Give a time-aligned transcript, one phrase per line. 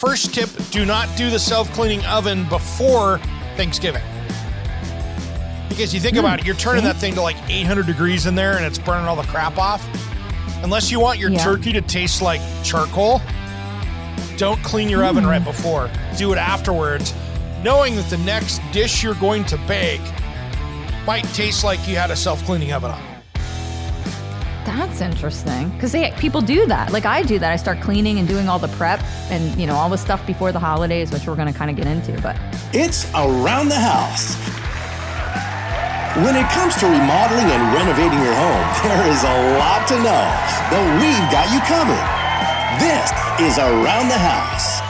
[0.00, 3.18] first tip do not do the self cleaning oven before
[3.56, 4.02] Thanksgiving.
[5.68, 6.20] Because you think Hmm.
[6.20, 9.06] about it, you're turning that thing to like 800 degrees in there and it's burning
[9.06, 9.86] all the crap off.
[10.62, 11.44] Unless you want your Yeah.
[11.44, 13.20] turkey to taste like charcoal,
[14.36, 15.30] don't clean your oven Hmm.
[15.30, 15.90] right before.
[16.16, 17.12] Do it afterwards,
[17.62, 20.00] knowing that the next dish you're going to bake
[21.06, 23.02] might taste like you had a self cleaning oven on.
[24.64, 26.92] That's interesting because people do that.
[26.92, 27.50] Like I do that.
[27.50, 30.52] I start cleaning and doing all the prep and you know all the stuff before
[30.52, 32.20] the holidays, which we're going to kind of get into.
[32.20, 32.36] But
[32.72, 34.36] It's Around the House.
[36.26, 40.24] When it comes to remodeling and renovating your home, there is a lot to know,
[40.68, 42.04] but we've got you covered.
[42.82, 43.08] This
[43.40, 44.82] is Around the House.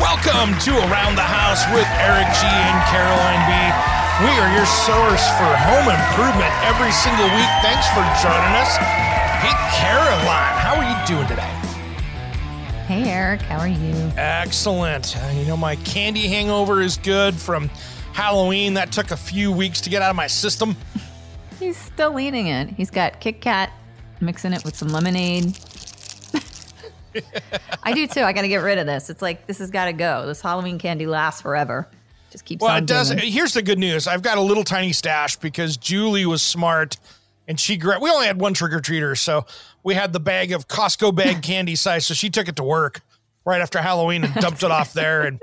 [0.00, 3.97] Welcome to Around the House with Eric G and Caroline B.
[4.20, 7.50] We are your source for home improvement every single week.
[7.62, 8.76] Thanks for joining us.
[9.38, 11.54] Hey, Caroline, how are you doing today?
[12.88, 13.94] hey, Eric, how are you?
[14.16, 15.16] Excellent.
[15.16, 17.68] Uh, you know, my candy hangover is good from
[18.12, 18.74] Halloween.
[18.74, 20.76] That took a few weeks to get out of my system.
[21.60, 22.70] He's still eating it.
[22.70, 23.70] He's got Kit Kat,
[24.20, 25.56] mixing it with some lemonade.
[27.84, 28.22] I do too.
[28.22, 29.10] I got to get rid of this.
[29.10, 30.26] It's like this has got to go.
[30.26, 31.88] This Halloween candy lasts forever.
[32.30, 33.10] Just keeps Well, it does.
[33.10, 33.32] giving.
[33.32, 34.06] Here's the good news.
[34.06, 36.96] I've got a little tiny stash because Julie was smart
[37.46, 39.46] and she we only had one trick or treater, so
[39.82, 42.06] we had the bag of Costco bag candy size.
[42.06, 43.00] So she took it to work
[43.46, 45.40] right after Halloween and dumped it off there, and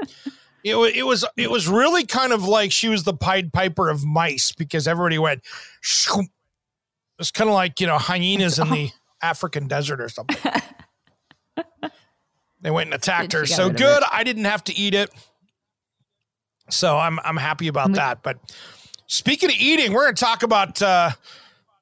[0.63, 4.05] it it was it was really kind of like she was the Pied Piper of
[4.05, 5.41] mice because everybody went.
[5.83, 6.27] "Shoom."
[7.17, 8.91] It's kind of like you know hyenas in the
[9.23, 10.37] African desert or something.
[12.61, 13.45] they went and attacked her.
[13.45, 14.03] So good.
[14.03, 14.09] it.
[14.11, 15.09] I didn't have to eat it.
[16.69, 18.23] So I'm I'm happy about We- that.
[18.23, 18.37] But
[19.07, 21.11] speaking of eating, we're going to talk about uh,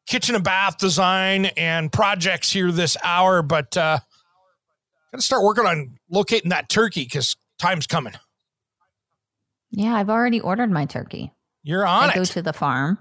[0.07, 3.41] kitchen and bath design and projects here this hour.
[3.41, 3.99] But uh,
[5.11, 8.13] got to start working on locating that turkey because time's coming.
[9.71, 11.31] yeah, I've already ordered my turkey.
[11.63, 12.97] You're on I go to the farm.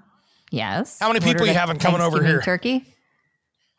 [0.52, 0.98] Yes.
[1.00, 2.40] How many people you having coming over here?
[2.42, 2.84] Turkey.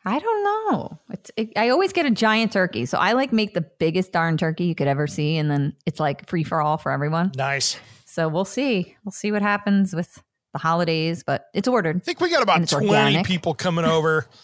[0.04, 0.98] I don't know.
[1.08, 4.36] It's, it, I always get a giant turkey, so I like make the biggest darn
[4.36, 7.32] turkey you could ever see, and then it's like free for all for everyone.
[7.36, 7.78] nice.
[8.14, 8.96] So we'll see.
[9.04, 11.96] We'll see what happens with the holidays, but it's ordered.
[11.96, 13.26] I think we got about 20 organic.
[13.26, 14.26] people coming over.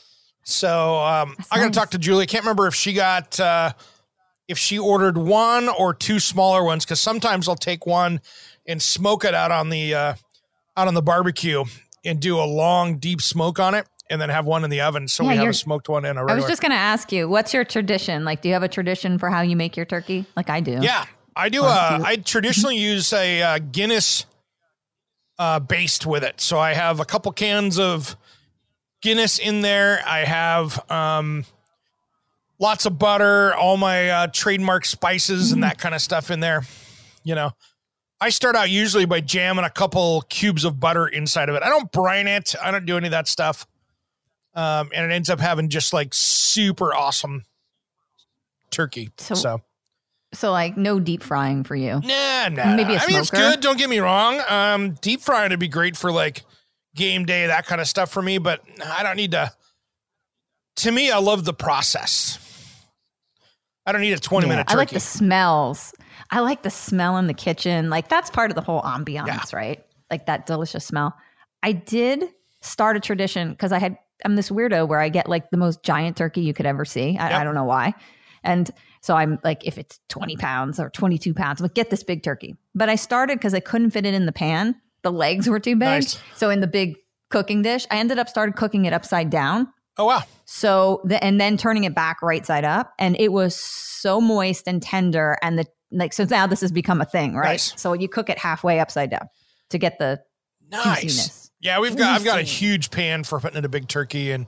[0.43, 1.75] So um, I got to nice.
[1.75, 2.23] talk to Julie.
[2.23, 3.73] I can't remember if she got uh,
[4.49, 8.23] if she ordered one or two smaller ones because sometimes I'll take one
[8.67, 10.15] and smoke it out on the uh,
[10.79, 11.63] out on the barbecue
[12.07, 15.09] and do a long deep smoke on it, and then have one in the oven.
[15.09, 16.39] So Yeah, we have a smoked one and a regular.
[16.39, 18.25] I was just going to ask you, what's your tradition?
[18.25, 20.25] Like, do you have a tradition for how you make your turkey?
[20.37, 20.79] Like I do.
[20.81, 21.05] Yeah,
[21.41, 21.63] I do.
[21.65, 24.27] Uh, I traditionally use a uh, Guinness
[25.39, 26.41] uh, based with it.
[26.41, 28.17] So I have a couple cans of
[29.03, 30.03] Guinness in there.
[30.07, 31.45] I have um,
[32.59, 36.63] lots of butter, all my uh, trademark spices and that kind of stuff in there.
[37.25, 37.53] You know,
[38.21, 41.63] I start out usually by jamming a couple cubes of butter inside of it.
[41.63, 42.55] I don't brine it.
[42.63, 43.67] I don't do any of that stuff.
[44.55, 47.45] Um, and it ends up having just like super awesome
[48.71, 49.11] turkey.
[49.17, 49.63] So- so
[50.33, 52.01] So like no deep frying for you.
[52.05, 52.77] Nah, nah.
[52.77, 53.61] Maybe a I mean, it's good.
[53.61, 54.41] Don't get me wrong.
[54.49, 56.45] Um, deep frying would be great for like
[56.95, 58.39] game day, that kind of stuff for me.
[58.39, 59.53] But I don't need to.
[60.77, 62.39] To me, I love the process.
[63.87, 65.93] I don't need a twenty Yeah, minute I like the smells.
[66.31, 67.91] I like the smell in the kitchen.
[67.91, 69.41] Like that's part of the whole ambiance, Yeah.
[69.53, 69.85] right?
[70.11, 71.17] Like that delicious smell.
[71.63, 72.25] I did
[72.63, 75.83] start a tradition because I had I'm this weirdo where I get like the most
[75.83, 77.19] giant turkey you could ever see.
[77.19, 77.41] I, Yep.
[77.41, 77.95] I don't know why.
[78.45, 78.71] And
[79.01, 82.23] so I'm like, if it's 20 pounds or 22 pounds, I'm like, get this big
[82.23, 82.57] turkey.
[82.75, 84.75] But I started because I couldn't fit it in the pan.
[85.03, 85.81] The legs were too big.
[85.89, 86.19] Nice.
[86.37, 86.97] So in the big
[87.31, 89.69] cooking dish, I ended up started cooking it upside down.
[89.99, 93.55] oh wow, So the and then turning it back right side up, and it was
[93.57, 96.13] so moist and tender, and the like.
[96.13, 97.53] So now this has become a thing, right?
[97.53, 97.81] Nice.
[97.81, 99.29] So you cook it halfway upside down
[99.71, 100.21] to get the
[100.71, 101.01] nice.
[101.03, 101.51] juiciness.
[101.61, 102.15] Yeah, we've got.
[102.17, 104.47] I've got a huge pan for putting in a big turkey, and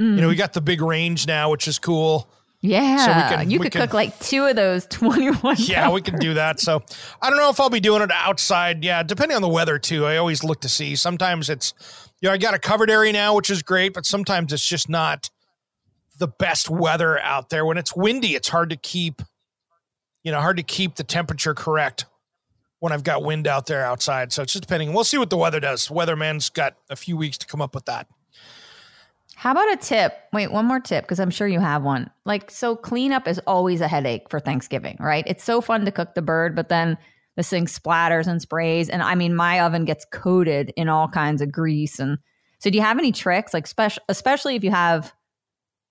[0.00, 0.16] Mm.
[0.16, 2.28] you know we got the big range now, which is cool.
[2.66, 5.56] Yeah, can- you we could can- cook like two of those 21.
[5.58, 6.60] Yeah, we can do that.
[6.60, 6.82] So
[7.20, 8.82] I don't know if I'll be doing it outside.
[8.82, 10.06] Yeah, depending on the weather too.
[10.06, 10.96] I always look to see.
[10.96, 11.74] Sometimes it's,
[12.20, 14.88] you know, I got a covered area now, which is great, but sometimes it's just
[14.88, 15.28] not
[16.18, 17.66] the best weather out there.
[17.66, 19.20] When it's windy, it's hard to keep,
[20.22, 22.06] you know, hard to keep the temperature correct
[22.80, 24.32] when I've got wind out there outside.
[24.32, 24.92] So it's just depending.
[24.94, 25.88] We'll see what the weather does.
[25.88, 28.06] Weatherman's got a few weeks to come up with that.
[29.36, 30.12] How about a tip?
[30.32, 32.10] Wait, one more tip because I'm sure you have one.
[32.24, 35.24] Like, so cleanup is always a headache for Thanksgiving, right?
[35.26, 36.96] It's so fun to cook the bird, but then
[37.36, 38.88] this thing splatters and sprays.
[38.88, 41.98] And I mean, my oven gets coated in all kinds of grease.
[41.98, 42.18] And
[42.60, 45.12] so, do you have any tricks, like, special, especially if you have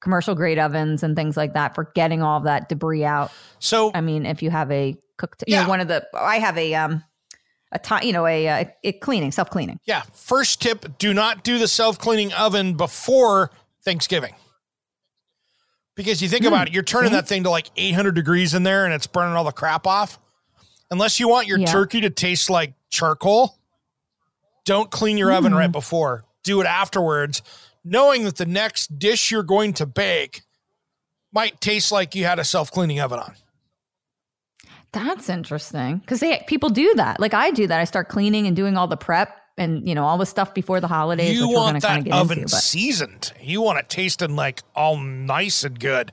[0.01, 3.31] commercial grade ovens and things like that, for getting all of that debris out?
[3.59, 5.63] So I mean, if you have a cooked, you Yeah.
[5.63, 7.03] know, one of the, I have a, um,
[7.73, 9.79] a you know, a, uh a cleaning, self cleaning.
[9.85, 10.03] Yeah.
[10.13, 13.51] First tip do not do the self cleaning oven before
[13.83, 14.33] Thanksgiving.
[15.95, 17.17] Because you think about it, you're turning see?
[17.17, 20.17] that thing to like 800 degrees in there and it's burning all the crap off.
[20.89, 21.67] Unless you want your Yeah.
[21.67, 23.59] turkey to taste like charcoal,
[24.65, 25.57] don't clean your oven Mm.
[25.57, 26.25] right before.
[26.43, 27.41] Do it afterwards,
[27.83, 30.41] knowing that the next dish you're going to bake
[31.31, 33.35] might taste like you had a self cleaning oven on.
[34.93, 37.19] That's interesting because they people do that.
[37.19, 37.79] Like I do that.
[37.79, 40.79] I start cleaning and doing all the prep and you know all the stuff before
[40.79, 41.37] the holidays.
[41.37, 43.33] you we're want gonna that oven into, seasoned.
[43.41, 46.11] You want it tasting like all nice and good.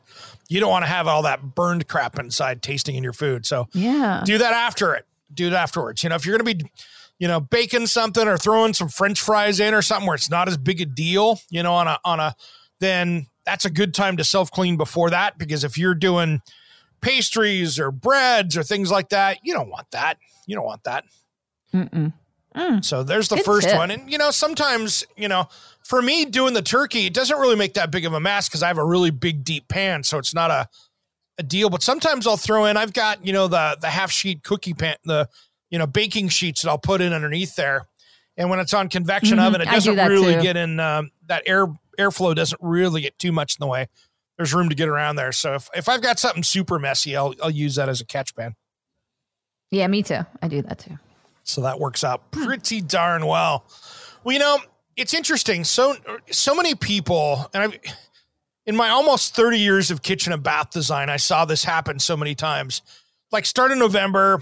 [0.49, 3.47] You don't want to have all that burned crap inside tasting in your food.
[3.47, 5.07] So yeah, do that after it.
[5.33, 6.03] Do it afterwards.
[6.03, 6.71] You know, if you're going to be,
[7.19, 10.49] you know, baking something or throwing some French fries in or something where it's not
[10.49, 12.35] as big a deal, you know, on a on a,
[12.81, 16.41] then that's a good time to self clean before that because if you're doing
[17.01, 20.19] pastries or breads or things like that, you don't want that.
[20.47, 21.05] You don't want that.
[21.75, 22.13] Mm-mm.
[22.85, 23.79] So there's the Good first tip.
[23.79, 23.91] one.
[23.91, 25.47] And, you know, sometimes, you know,
[25.85, 28.63] for me doing the turkey, it doesn't really make that big of a mess because
[28.63, 30.03] I have a really big, deep pan.
[30.03, 30.69] So it's not a,
[31.39, 31.71] a deal.
[31.71, 34.97] But sometimes I'll throw in, I've got, you know, the, the half sheet cookie pan,
[35.05, 35.29] the,
[35.71, 37.87] you know, baking sheets that I'll put in underneath there.
[38.37, 39.47] And when it's on convection Mhm.
[39.47, 40.43] oven, it doesn't that really too.
[40.43, 41.67] get in, um, that air
[41.99, 43.87] airflow doesn't really get too much in the way.
[44.41, 45.33] There's room to get around there.
[45.33, 48.35] So if, if I've got something super messy, I'll, I'll use that as a catch
[48.35, 48.55] pan.
[49.71, 50.21] yeah, me too.
[50.41, 50.99] I do that too.
[51.43, 53.67] So that works out pretty darn well.
[54.25, 54.59] Well, you know,
[54.97, 55.65] it's interesting.
[55.65, 55.95] So
[56.31, 57.79] so many people, and I,
[58.65, 62.17] in my almost thirty years of kitchen and bath design, I saw this happen so
[62.17, 62.81] many times.
[63.31, 64.41] Like start in November,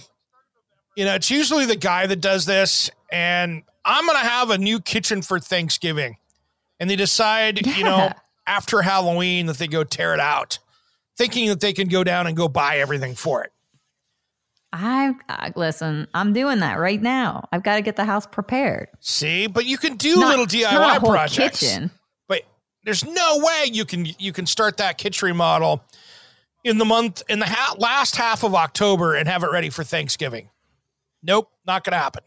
[0.95, 4.79] you know, it's usually the guy that does this, and I'm gonna have a new
[4.79, 6.19] kitchen for Thanksgiving,
[6.79, 8.13] and they decide, you know, Yeah.
[8.49, 10.59] After Halloween that they go tear it out,
[11.17, 13.53] thinking that they can go down and go buy everything for it.
[14.73, 16.09] I uh, listen.
[16.13, 17.49] I'm doing that right now.
[17.53, 18.89] I've got to get the house prepared.
[19.01, 21.61] See, but you can do Not- little DIY not a whole projects.
[21.61, 21.91] kitchen.
[22.29, 22.43] But
[22.85, 25.83] there's no way you can you can start that kitchen remodel
[26.65, 29.85] in the month in the ha- last half of October and have it ready for
[29.85, 30.51] Thanksgiving.
[31.23, 32.23] Nope, not going to happen.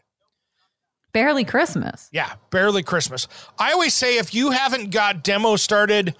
[1.12, 2.08] Barely Christmas.
[2.12, 3.28] Yeah, barely Christmas.
[3.58, 6.14] I always say if you haven't got demo started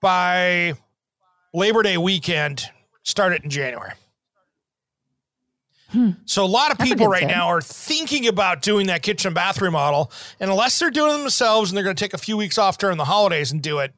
[0.00, 0.74] by
[1.54, 2.64] Labor Day weekend,
[3.04, 3.92] start it in January.
[6.24, 6.82] So a lot of Hmm.
[6.82, 7.28] That's people right tip.
[7.30, 10.10] now are thinking about doing that kitchen bathroom bath remodel,
[10.40, 12.78] and unless they're doing it themselves and they're going to take a few weeks off
[12.78, 13.94] during the holidays and do it,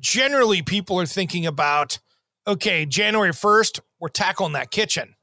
[0.00, 1.98] generally people are thinking about,
[2.46, 5.14] okay, January first, we're tackling that kitchen.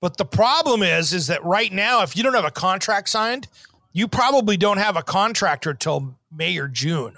[0.00, 3.48] But the problem is, is that right now, if you don't have a contract signed,
[3.92, 7.16] you probably don't have a contractor till May or June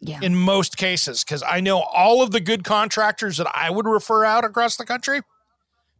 [0.00, 0.20] Yeah.
[0.22, 1.24] in most cases.
[1.24, 4.84] Because I know all of the good contractors that I would refer out across the
[4.86, 5.20] country.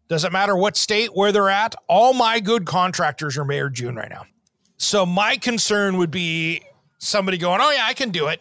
[0.09, 1.75] Doesn't matter what state, where they're at.
[1.89, 4.27] All my good contractors are May or June right now.
[4.77, 6.63] So my concern would be
[6.99, 8.41] somebody going, "Oh yeah, I can do it,"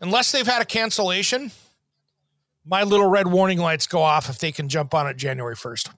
[0.00, 1.52] unless they've had a cancellation.
[2.64, 5.90] My little red warning lights go off if they can jump on it January first.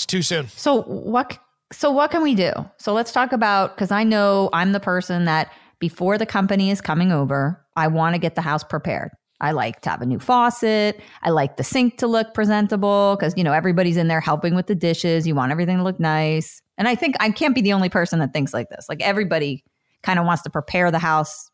[0.00, 0.48] It's too soon.
[0.48, 1.38] So what?
[1.72, 2.52] So what can we do?
[2.78, 6.80] So let's talk about because I know I'm the person that before the company is
[6.80, 9.10] coming over, I want to get the house prepared.
[9.42, 11.02] I like to have a new faucet.
[11.22, 14.68] I like the sink to look presentable because you know everybody's in there helping with
[14.68, 15.26] the dishes.
[15.26, 16.62] You want everything to look nice.
[16.78, 18.86] And I think I can't be the only person that thinks like this.
[18.88, 19.62] Like everybody
[20.02, 21.50] kind of wants to prepare the house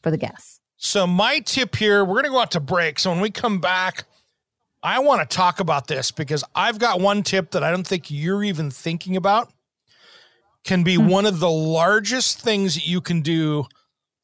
[0.00, 0.60] for the guests.
[0.76, 3.00] So my tip here, we're going to go out to break.
[3.00, 4.04] So when we come back,
[4.82, 8.10] I want to talk about this because I've got one tip that I don't think
[8.10, 9.52] you're even thinking about.
[10.64, 11.08] Can be hmm.
[11.08, 13.66] one of the largest things that you can do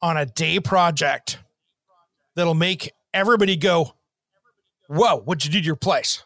[0.01, 1.39] on a day project
[2.35, 3.93] that'll make everybody go,
[4.87, 6.23] "Whoa, what'd you do to your place?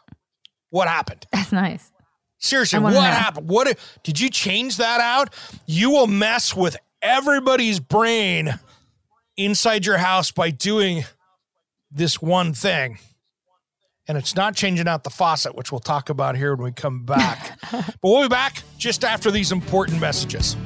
[0.70, 1.90] What happened?" That's nice.
[2.38, 3.00] Seriously, what know.
[3.00, 3.48] happened?
[3.48, 5.32] What did you change that out?
[5.64, 8.58] You will mess with everybody's brain
[9.36, 11.04] inside your house by doing
[11.90, 12.98] this one thing.
[14.08, 17.04] And it's not changing out the faucet, which we'll talk about here when we come
[17.04, 17.58] back.
[17.70, 20.56] but we'll be back just after these important messages.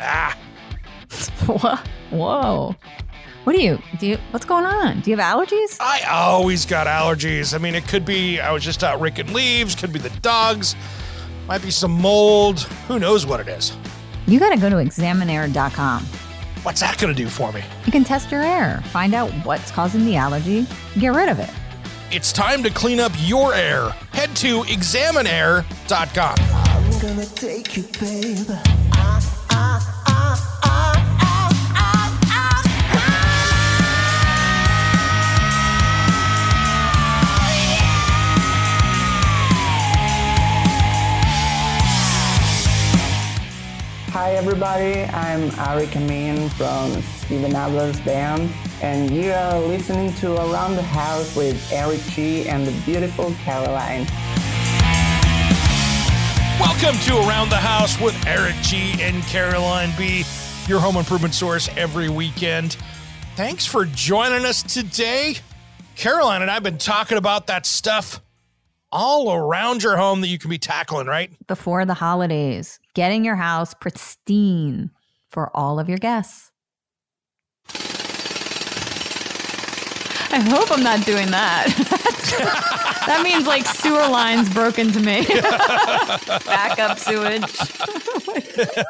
[0.00, 0.36] ah,
[2.10, 2.74] Whoa.
[3.44, 4.06] What do you do?
[4.08, 5.00] You, what's going on?
[5.00, 5.76] Do you have allergies?
[5.80, 7.54] I always got allergies.
[7.54, 10.74] I mean, it could be I was just out raking leaves, could be the dogs,
[11.46, 12.60] might be some mold.
[12.88, 13.76] Who knows what it is?
[14.26, 16.04] You got to go to examinair.com.
[16.62, 17.62] What's that going to do for me?
[17.84, 20.66] You can test your air, find out what's causing the allergy,
[20.98, 21.50] get rid of it.
[22.12, 23.88] It's time to clean up your air.
[24.12, 26.36] Head to examinair.com.
[26.38, 28.44] I'm gonna take you, baby.
[28.92, 30.51] Ah, ah, ah,
[44.12, 48.52] Hi everybody, I'm Ari Amin from Steven Adler's band,
[48.82, 54.06] and you are listening to Around the House with Eric G and the beautiful Caroline.
[56.60, 60.24] Welcome to Around the House with Eric G and Caroline B,
[60.66, 62.76] your home improvement source every weekend.
[63.34, 65.36] Thanks for joining us today.
[65.96, 68.20] Caroline and I have been talking about that stuff
[68.92, 71.30] all around your home that you can be tackling, right?
[71.48, 74.90] Before the holidays, getting your house pristine
[75.30, 76.50] for all of your guests.
[80.34, 81.66] I hope I'm not doing that.
[83.06, 85.26] that means like sewer lines broken to me.
[86.46, 87.42] Backup sewage.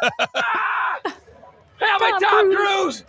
[2.21, 3.03] Tom Cruise.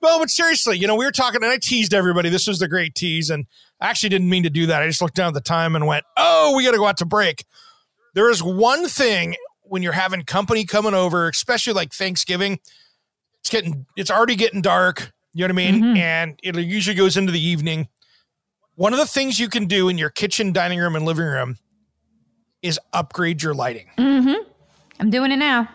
[0.00, 2.28] Well, but seriously, you know, we were talking and I teased everybody.
[2.28, 3.30] This was the great tease.
[3.30, 3.46] And
[3.80, 4.82] I actually didn't mean to do that.
[4.82, 6.96] I just looked down at the time and went, oh, we got to go out
[6.98, 7.44] to break.
[8.14, 12.60] There is one thing when you're having company coming over, especially like Thanksgiving,
[13.40, 15.12] it's getting, it's already getting dark.
[15.32, 15.96] You know what I mean?
[15.96, 17.88] And it usually goes into the evening.
[18.76, 21.58] One of the things you can do in your kitchen, dining room, and living room
[22.62, 23.86] is upgrade your lighting.
[23.98, 24.48] Mm-hmm.
[25.00, 25.68] I'm doing it now.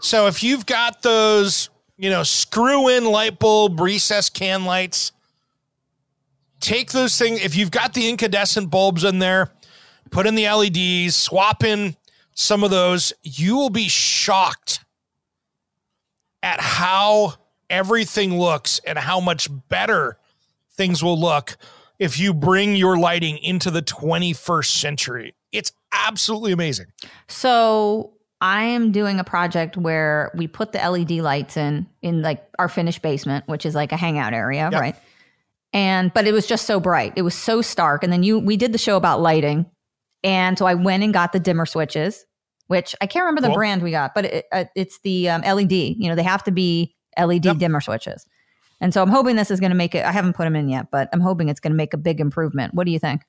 [0.00, 1.70] So if you've got those,
[2.00, 5.12] you know, screw in light bulb recess can lights,
[6.58, 7.44] take those things.
[7.44, 9.50] If you've got the incandescent bulbs in there,
[10.10, 11.94] put in the LEDs, swap in
[12.34, 14.82] some of those, you will be shocked
[16.42, 17.34] at how
[17.68, 20.16] everything looks and how much better
[20.72, 21.58] things will look
[21.98, 25.34] if you bring your lighting into the 21st century.
[25.52, 26.86] It's absolutely amazing.
[27.28, 32.42] So I am doing a project where we put the LED lights in in like
[32.58, 34.80] our finished basement, which is like a hangout area, Yep.
[34.80, 34.96] right?
[35.72, 37.12] And but it was just so bright.
[37.16, 38.02] It was so stark.
[38.02, 39.66] And then you we did the show about lighting.
[40.24, 42.24] And so I went and got the dimmer switches,
[42.66, 43.56] which I can't remember the Cool.
[43.56, 45.72] brand we got, but it, uh, it's the um, LED.
[45.72, 47.58] You know, they have to be LED Yep.
[47.58, 48.26] dimmer switches.
[48.82, 50.04] And so I'm hoping this is going to make it.
[50.04, 52.18] I haven't put them in yet, but I'm hoping it's going to make a big
[52.20, 52.72] improvement.
[52.74, 53.22] What do you think?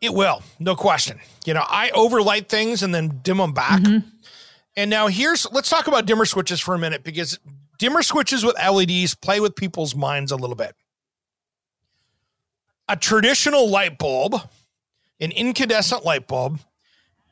[0.00, 1.18] It will, no question.
[1.44, 3.80] You know, I overlight things and then dim them back.
[3.80, 4.08] Mm-hmm.
[4.76, 7.38] And now here's let's talk about dimmer switches for a minute because
[7.78, 10.74] dimmer switches with LEDs play with people's minds a little bit.
[12.88, 14.40] A traditional light bulb,
[15.20, 16.60] an incandescent light bulb,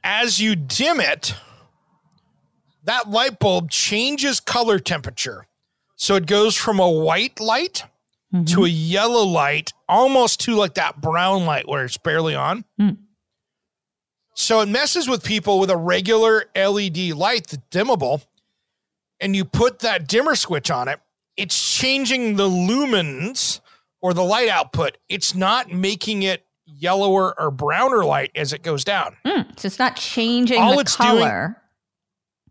[0.03, 1.35] as you dim it,
[2.85, 5.47] that light bulb changes color temperature.
[5.95, 7.85] So it goes from a white light
[8.47, 12.65] to a yellow light, almost to like that brown light where it's barely on.
[12.81, 12.99] Mm.
[14.35, 18.27] So it messes with people with a regular LED light, the dimmable,
[19.21, 21.01] and you put that dimmer switch on it.
[21.39, 23.61] It's changing the lumens
[24.03, 24.99] or the light output.
[25.09, 29.17] It's not making it yellower or browner light as it goes down.
[29.25, 31.55] Mm, so it's not changing All the it's doing-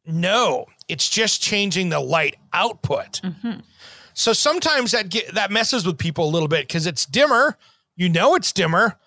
[0.07, 3.21] No, it's just changing the light output.
[4.17, 7.57] So sometimes that get, that messes with people a little bit because it's dimmer.
[7.97, 8.97] You know it's dimmer,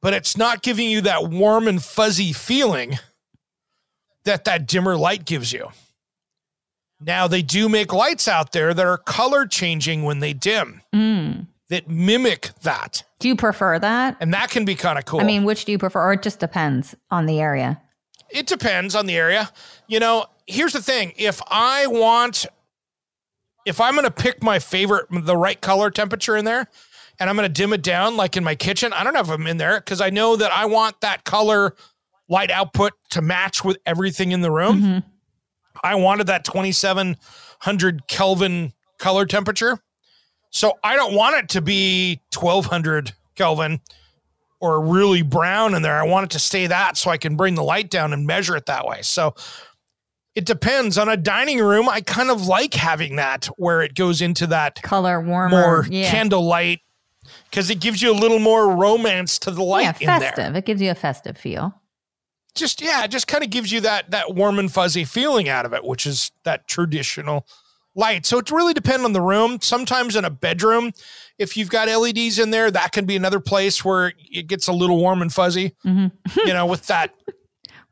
[0.00, 2.98] but it's not giving you that warm and fuzzy feeling
[4.24, 5.70] that that dimmer light gives you.
[7.00, 11.46] Now they do make lights out there that are color changing when they dim Mm.
[11.68, 14.16] that mimic that, Do you prefer that?
[14.20, 15.20] and that can be kind of cool.
[15.20, 16.00] I mean, which do you prefer?
[16.00, 17.80] Or it just depends on the area.
[18.30, 19.50] it depends on the area.
[19.88, 22.46] You know, here's the thing: if I want,
[23.64, 26.66] if I'm going to pick my favorite, the right color temperature in there,
[27.18, 29.46] and I'm going to dim it down, like in my kitchen, I don't have them
[29.46, 31.74] in there because I know that I want that color
[32.28, 34.82] light output to match with everything in the room.
[34.82, 34.98] Mm-hmm.
[35.82, 39.78] I wanted that 2700 Kelvin color temperature.
[40.50, 43.80] So I don't want it to be 1200 Kelvin
[44.60, 45.98] or really brown in there.
[45.98, 48.56] I want it to stay that so I can bring the light down and measure
[48.56, 49.02] it that way.
[49.02, 49.34] So
[50.34, 50.98] it depends.
[50.98, 54.80] On a dining room, I kind of like having that where it goes into that
[54.82, 55.48] Color warmer.
[55.50, 56.10] more yeah.
[56.10, 56.80] candlelight
[57.50, 60.30] because it gives you a little more romance to the light yeah, in there.
[60.30, 60.56] festive.
[60.56, 61.74] It gives you a festive feel.
[62.54, 65.64] Just yeah, it just kind of gives you that that warm and fuzzy feeling out
[65.64, 67.46] of it, which is that traditional
[67.94, 68.26] light.
[68.26, 69.58] So it really depends on the room.
[69.62, 70.92] Sometimes in a bedroom,
[71.38, 74.72] if you've got LEDs in there, that can be another place where it gets a
[74.72, 75.74] little warm and fuzzy.
[75.84, 76.12] Mhm.
[76.36, 77.14] You know, with that.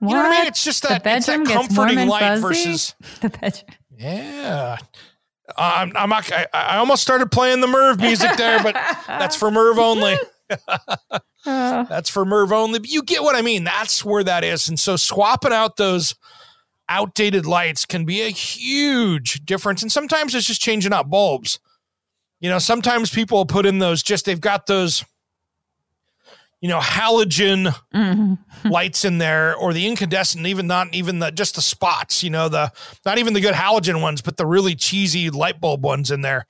[0.00, 0.46] You know what I mean?
[0.46, 3.76] It's just that, it's that bedroom gets warm comforting light versus the bedroom.
[3.98, 4.78] yeah.
[5.48, 8.74] Uh, I'm, I'm not, I, I almost started playing the Merv music there, but
[9.06, 10.16] that's for Merv only.
[10.48, 10.98] Uh,
[11.44, 12.78] That's for Merv only.
[12.78, 13.64] But you get what I mean.
[13.64, 14.68] That's where that is.
[14.68, 16.14] And so swapping out those
[16.88, 19.80] outdated lights can be a huge difference.
[19.82, 21.58] And sometimes it's just changing out bulbs.
[22.40, 25.04] You know, sometimes people put in those just, they've got those,
[26.60, 28.38] you know, halogen mhm.
[28.64, 32.48] lights in there or the incandescent, even not even the, just the spots, you know,
[32.48, 32.70] the,
[33.06, 36.46] not even the good halogen ones, but the really cheesy light bulb ones in there.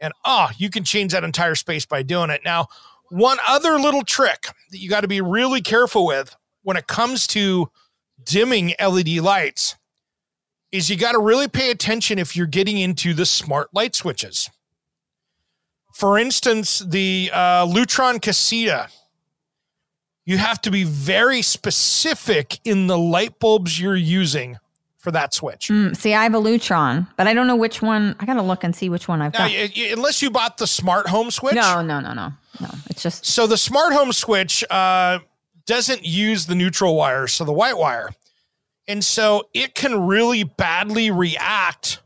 [0.00, 2.42] And oh, you can change that entire space by doing it.
[2.44, 2.66] Now,
[3.10, 7.26] one other little trick that you got to be really careful with when it comes
[7.28, 7.70] to
[8.24, 9.76] dimming LED lights
[10.72, 14.50] is you got to really pay attention if you're getting into the smart light switches.
[15.94, 18.90] For instance, the uh, Lutron Caséta,
[20.26, 24.58] you have to be very specific in the light bulbs you're using
[24.98, 25.68] for that switch.
[25.68, 28.16] Mm, see, I have a Lutron, but I don't know which one.
[28.18, 29.50] I got to look and see which one I've Now, got.
[29.52, 31.54] y- y- unless you bought the smart home switch.
[31.54, 32.68] no, no, no, no, no.
[32.90, 35.20] It's just So the smart home switch uh,
[35.64, 38.10] doesn't use the neutral wire, so the white wire.
[38.88, 42.00] And so it can really badly react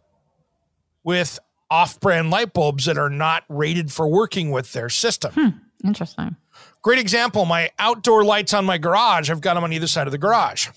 [1.03, 1.39] with
[1.71, 5.62] off brand light bulbs that are not rated for working with their system.
[5.85, 6.37] interesting.
[6.83, 10.13] Great example my outdoor lights on my garage, I've got them on either side of
[10.13, 10.69] the garage.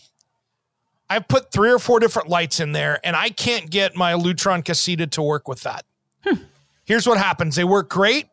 [1.09, 4.63] I've put three or four different lights in there, and I can't get my Lutron
[4.63, 5.85] Caséta to work with that.
[6.25, 6.43] Hmm.
[6.85, 8.27] Here's what happens they work great,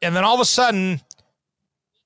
[0.00, 1.00] and then all of a sudden,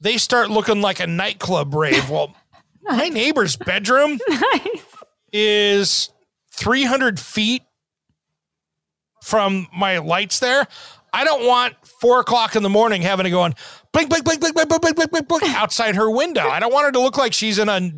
[0.00, 2.08] they start looking like a nightclub rave.
[2.10, 2.34] Well,
[2.82, 4.84] my neighbor's bedroom Nice.
[5.32, 6.10] is
[6.52, 7.62] 300 feet
[9.22, 10.66] from my lights there.
[11.12, 13.54] I don't want four o'clock in the morning having to go on
[13.96, 16.48] blink, blink, blink, blink, blink, blink, blink, blink, blink, outside her window.
[16.48, 17.90] I don't want her to look like she's in a,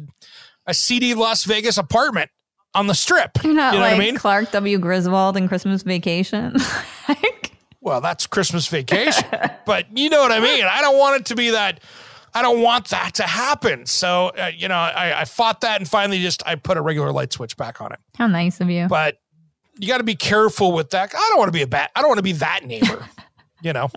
[0.67, 2.31] a seedy Las Vegas apartment
[2.75, 3.43] on the strip.
[3.43, 4.17] You're not you know like what I mean?
[4.17, 4.79] Clark W.
[4.79, 6.55] Griswold in Christmas Vacation.
[7.09, 9.25] like, Well, that's Christmas vacation,
[9.67, 10.65] but you know what I mean.
[10.65, 11.81] I don't want it to be that.
[12.35, 13.87] I don't want that to happen.
[13.87, 17.11] So, uh, you know, I, I fought that and finally just I put a regular
[17.11, 17.99] light switch back on it.
[18.17, 18.87] how nice of you.
[18.87, 19.19] but
[19.81, 21.13] you got to be careful with that.
[21.15, 21.89] I don't want to be a bad.
[21.97, 23.09] I don't want to be that neighbor.
[23.63, 23.89] you know,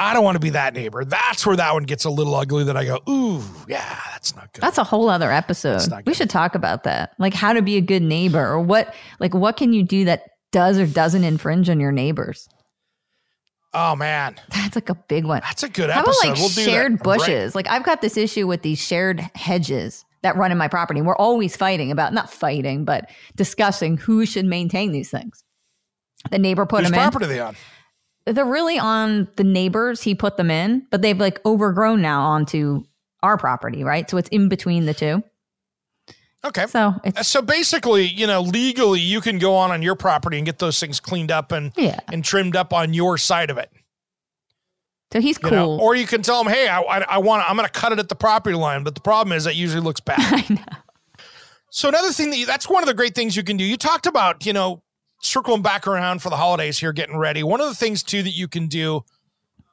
[0.00, 1.04] I don't want to be that neighbor.
[1.04, 2.64] That's where that one gets a little ugly.
[2.64, 4.62] That I go, ooh, yeah, that's not good.
[4.62, 5.82] That's a whole other episode.
[6.06, 7.12] We should talk about that.
[7.18, 10.24] Like how to be a good neighbor or what like what can you do that
[10.52, 12.48] does or doesn't infringe on your neighbors?
[13.72, 15.42] oh man, That's like a big one.
[15.44, 17.06] that's a good How about like we'll shared that.
[17.06, 17.18] Right.
[17.18, 17.54] bushes?
[17.54, 21.00] Like I've got this issue with these shared hedges that run in my property.
[21.02, 25.44] We're always fighting about not fighting, but discussing who should maintain these things.
[26.32, 27.10] The neighbor put Whose them in.
[27.10, 27.54] property are they on?
[28.26, 30.02] They're really on the neighbors.
[30.02, 32.84] He put them in, but they've like overgrown now onto
[33.22, 34.08] our property, right?
[34.08, 35.22] So it's in between the two.
[36.44, 36.66] Okay.
[36.66, 40.36] So it's uh, So basically, you know, legally, you can go on on your property
[40.38, 42.00] and get those things cleaned up and yeah.
[42.12, 43.70] and trimmed up on your side of it.
[45.12, 45.76] So he's You cool.
[45.76, 47.90] know, or you can tell him, hey, I, I, I want, I'm going to cut
[47.92, 50.18] it at the property line, but the problem is that usually looks bad.
[50.20, 50.62] I know.
[51.70, 53.64] So another thing that you, that's one of the great things you can do.
[53.64, 54.82] You talked about, you know,
[55.20, 57.42] circling back around for the holidays here, getting ready.
[57.42, 59.04] One of the things too that you can do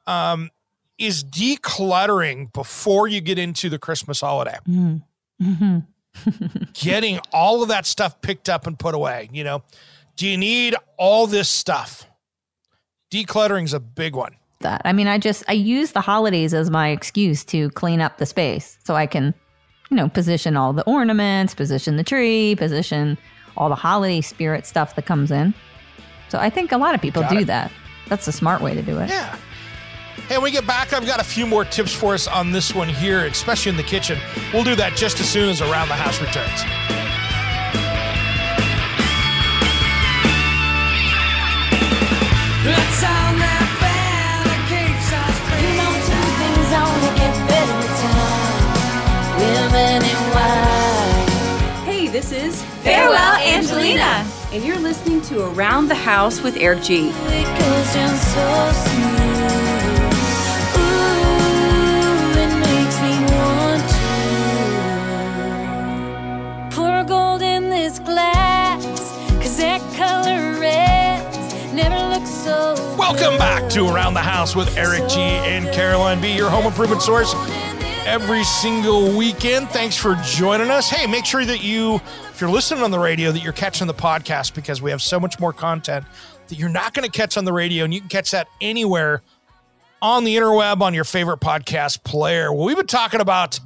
[0.06, 0.50] um,
[0.98, 4.56] is decluttering before you get into the Christmas holiday.
[4.68, 5.02] Mhm.
[5.42, 5.86] Mhm.
[6.74, 9.28] Getting all of that stuff picked up and put away.
[9.32, 9.62] You know,
[10.16, 12.06] do you need all this stuff?
[13.12, 14.34] Decluttering is a big one.
[14.60, 14.82] that.
[14.84, 18.26] I mean, I just I use the holidays as my excuse to clean up the
[18.26, 19.32] space so I can,
[19.90, 23.16] you know, position all the ornaments, position the tree, position
[23.58, 25.52] all the holiday spirit stuff that comes in.
[26.30, 27.46] So I think a lot of people Got do it.
[27.48, 27.70] that.
[28.08, 29.10] That's a smart way to do it.
[29.10, 29.36] Yeah.
[30.28, 32.74] Hey, when we get back, I've got a few more tips for us on this
[32.74, 34.18] one here, especially in the kitchen.
[34.52, 36.64] We'll do that just as soon as Around the House returns.
[44.38, 49.40] You know two things only get better with time.
[49.40, 51.28] Women in white.
[51.86, 54.26] Hey, this is Farewell, Angelina.
[54.50, 57.10] And you're listening to Around the House with Eric G.
[72.96, 75.20] Welcome back to Around the House with Eric G.
[75.20, 77.34] and Caroline B., your home improvement source
[78.08, 79.68] every single weekend.
[79.68, 80.88] Thanks for joining us.
[80.88, 81.96] Hey, make sure that you,
[82.30, 85.20] if you're listening on the radio, that you're catching the podcast because we have so
[85.20, 86.06] much more content
[86.46, 89.20] that you're not going to catch on the radio, and you can catch that anywhere
[90.00, 92.50] on the interweb on your favorite podcast player.
[92.50, 93.60] Well, we've been talking about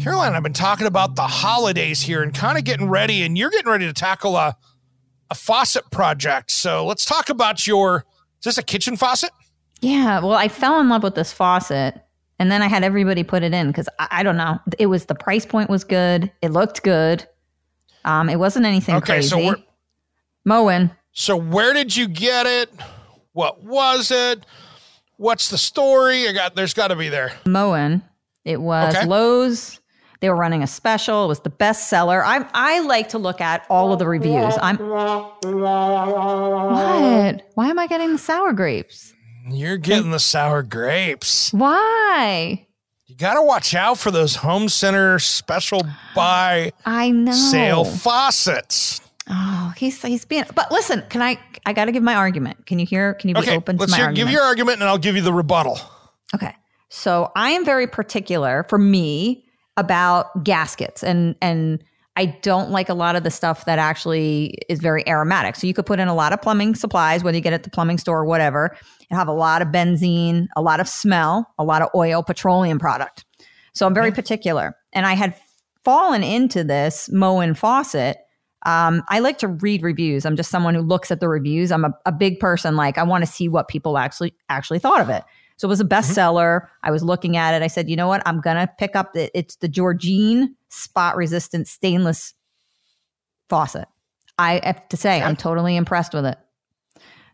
[0.00, 0.32] Caroline.
[0.32, 3.70] I've been talking about the holidays here and kind of getting ready, and you're getting
[3.70, 4.56] ready to tackle a
[5.30, 6.50] a faucet project.
[6.50, 8.06] So let's talk about your.
[8.38, 9.30] Is this a kitchen faucet?
[9.82, 12.00] Yeah, well, I fell in love with this faucet
[12.38, 14.60] and then I had everybody put it in because I, I, don't know.
[14.78, 16.30] It was the price point was good.
[16.40, 17.26] It looked good.
[18.04, 19.28] Um, it wasn't anything okay, crazy.
[19.28, 19.56] So we're,
[20.44, 20.90] Moen.
[21.12, 22.70] So where did you get it?
[23.32, 24.46] What was it?
[25.16, 26.28] What's the story?
[26.28, 27.32] I got there's got to be there.
[27.46, 28.02] Moen.
[28.44, 29.06] It was Okay.
[29.06, 29.80] Lowe's.
[30.20, 31.24] They were running a special.
[31.24, 32.24] It was the best seller.
[32.24, 34.54] I I like to look at all of the reviews.
[34.60, 35.44] I'm what?
[37.54, 39.12] Why am I getting the sour grapes?
[39.50, 41.52] You're getting the sour grapes.
[41.52, 42.66] Why?
[43.06, 45.82] You got to watch out for those home center special
[46.14, 47.32] buy I know.
[47.32, 49.00] sale faucets.
[49.30, 50.44] Oh, he's he's being.
[50.54, 51.38] But listen, can I?
[51.66, 52.66] I got to give my argument.
[52.66, 53.14] Can you hear?
[53.14, 54.26] Can you be Okay, open to let's my hear, argument?
[54.28, 55.78] give your argument and I'll give you the rebuttal.
[56.34, 56.54] Okay.
[56.90, 59.44] So I am very particular for me
[59.76, 61.82] about gaskets and and
[62.18, 65.54] I don't like a lot of the stuff that actually is very aromatic.
[65.54, 67.62] So you could put in a lot of plumbing supplies, whether you get it at
[67.62, 68.76] the plumbing store or whatever,
[69.08, 72.80] and have a lot of benzene, a lot of smell, a lot of oil, petroleum
[72.80, 73.24] product.
[73.72, 74.76] So I'm very particular.
[74.92, 75.36] And I had
[75.84, 78.16] fallen into this Moen faucet.
[78.66, 80.26] Um, I like to read reviews.
[80.26, 81.70] I'm just someone who looks at the reviews.
[81.70, 82.74] I'm a, a big person.
[82.74, 85.22] Like I want to see what people actually actually thought of it.
[85.58, 85.92] So it was a mm-hmm.
[85.92, 86.68] bestseller.
[86.82, 87.62] I was looking at it.
[87.62, 88.22] I said, you know what?
[88.24, 89.30] I'm gonna pick up the.
[89.38, 92.32] It's the Georgene spot resistant stainless
[93.50, 93.86] faucet.
[94.38, 96.38] I have to say, I'm totally impressed with it.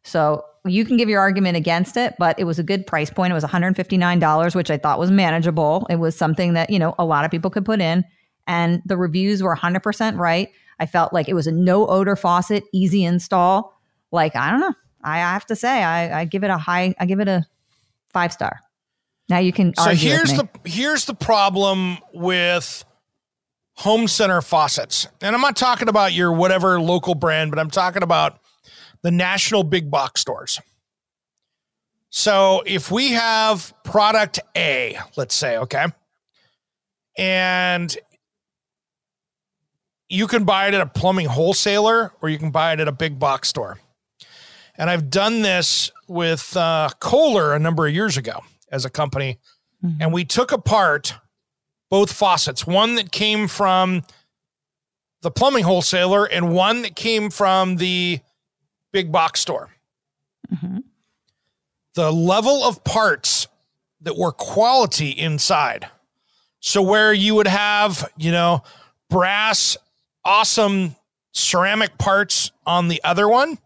[0.05, 3.31] So you can give your argument against it, but it was a good price point.
[3.31, 5.87] It was $159, which I thought was manageable.
[5.91, 8.05] It was something that, you know, a lot of people could put in.
[8.47, 10.51] And the reviews were 100% right.
[10.79, 13.79] I felt like it was a no odor faucet, easy install.
[14.11, 14.75] Like, I don't know.
[15.03, 17.47] I have to say, I, I give it a high, I give it a
[18.15, 18.61] five star.
[19.29, 22.85] Now you can So here's the here's the problem with
[23.75, 25.07] home center faucets.
[25.21, 28.39] And I'm not talking about your whatever local brand, but I'm talking about
[29.03, 30.61] the national big box stores.
[32.11, 35.87] So if we have product A, let's say, okay,
[37.19, 37.97] and
[40.09, 42.93] you can buy it at a plumbing wholesaler or you can buy it at a
[42.93, 43.81] big box store.
[44.77, 49.39] And I've done this with uh, Kohler a number of years ago as a company.
[50.01, 51.15] And we took apart
[51.91, 54.03] both faucets one that came from
[55.23, 58.21] the plumbing wholesaler and one that came from the
[58.93, 59.71] big box store.
[61.95, 63.47] The level of parts
[64.01, 65.89] that were quality inside.
[66.61, 68.63] So, where you would have, you know,
[69.11, 69.77] brass,
[70.25, 70.97] awesome
[71.33, 73.59] ceramic parts on the other one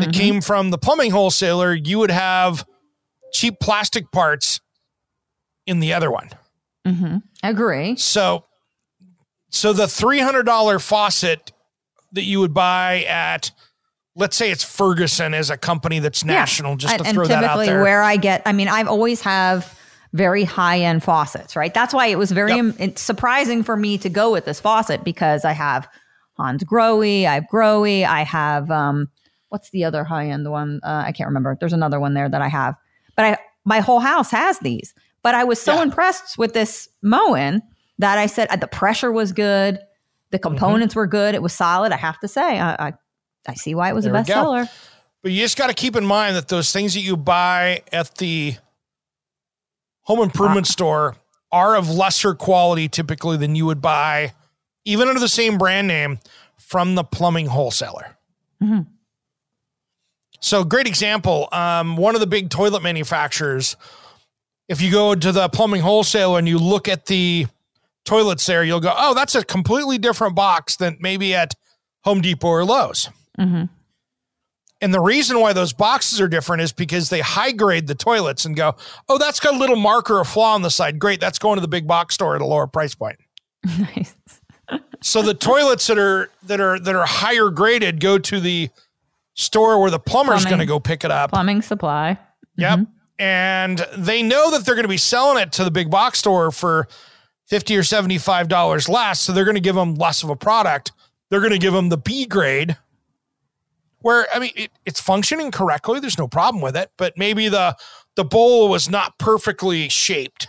[0.00, 2.66] that came from the plumbing wholesaler, you would have
[3.32, 4.60] cheap plastic parts
[5.66, 6.30] in the other one.
[7.42, 7.96] Agree.
[7.96, 8.44] So,
[9.50, 11.52] so the three hundred dollar faucet
[12.12, 13.50] that you would buy at,
[14.14, 17.42] let's say it's Ferguson as a company that's national, just and, to and throw that
[17.42, 17.82] out typically there.
[17.82, 19.76] where I get, I mean, I've always have
[20.12, 21.74] very high end faucets, right?
[21.74, 22.98] That's why it was very Yep.
[22.98, 25.88] surprising for me to go with this faucet because I have
[26.38, 29.08] Hans Grohe, I have Grohe, I have um,
[29.56, 30.80] what's the other high end one?
[30.82, 31.56] Uh, I can't remember.
[31.58, 32.76] There's another one there that I have,
[33.16, 34.92] but I my whole house has these.
[35.22, 35.82] But I was so Yeah.
[35.84, 37.62] impressed with this Moen
[37.98, 39.78] that I said uh, the pressure was good,
[40.30, 40.42] the Mm-hmm.
[40.42, 41.90] components were good, it was solid.
[41.90, 42.92] I have to say, I I,
[43.48, 44.68] I see why it was There a bestseller.
[45.22, 48.14] but you just got to keep in mind that those things that you buy at
[48.16, 48.56] the
[50.02, 51.16] home improvement store
[51.50, 54.34] are of lesser quality typically than you would buy,
[54.84, 56.18] even under the same brand name,
[56.58, 58.16] from the plumbing wholesaler.
[60.40, 61.48] So, great example.
[61.52, 63.76] Um, one of the big toilet manufacturers,
[64.68, 67.46] if you go to the plumbing wholesale and you look at the
[68.04, 71.54] toilets there, you'll go, oh, that's a completely different box than maybe at
[72.04, 73.10] Home Depot or Lowe's.
[74.80, 78.44] And the reason why those boxes are different is because they high grade the toilets
[78.44, 78.76] and go,
[79.08, 80.98] oh, that's got a little marker or flaw on the side.
[80.98, 83.18] Great, that's going to the big box store at a lower price point.
[83.78, 84.14] nice.
[85.02, 88.70] So the toilets that are that are that are higher graded go to the
[89.36, 91.30] store where the plumber's going to go pick it up.
[91.30, 92.18] Plumbing supply.
[92.56, 92.80] Yep.
[93.18, 96.50] And they know that they're going to be selling it to the big box store
[96.50, 96.88] for
[97.46, 100.92] 50 or 75 dollars less, so they're going to give them less of a product.
[101.30, 102.76] They're going to give them the B grade
[104.06, 105.98] where I mean it, it's functioning correctly.
[105.98, 107.76] There's no problem with it, but maybe the
[108.14, 110.46] the bowl was not perfectly shaped.